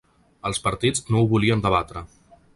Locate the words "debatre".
1.69-2.05